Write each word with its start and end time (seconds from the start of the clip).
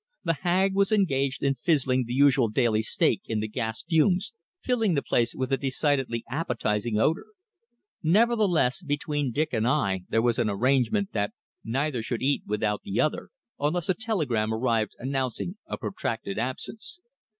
The 0.23 0.33
Hag 0.41 0.73
was 0.73 0.91
engaged 0.91 1.43
in 1.43 1.57
fizzling 1.63 2.05
the 2.07 2.13
usual 2.15 2.47
daily 2.49 2.81
steak 2.81 3.21
in 3.25 3.39
the 3.39 3.47
gas 3.47 3.83
fumes, 3.83 4.33
filling 4.59 4.95
the 4.95 5.03
place 5.03 5.35
with 5.35 5.53
a 5.53 5.57
decidedly 5.57 6.23
appetising 6.27 6.97
odour; 6.99 7.27
nevertheless, 8.01 8.81
between 8.81 9.31
Dick 9.31 9.49
and 9.53 9.67
I 9.67 10.05
there 10.09 10.23
was 10.23 10.39
an 10.39 10.49
arrangement 10.49 11.11
that 11.11 11.33
neither 11.63 12.01
should 12.01 12.23
eat 12.23 12.41
without 12.47 12.81
the 12.81 12.99
other, 12.99 13.29
unless 13.59 13.89
a 13.89 13.93
telegram 13.93 14.51
arrived 14.51 14.95
announcing 14.97 15.57
a 15.67 15.77
protracted 15.77 16.39
absence. 16.39 16.99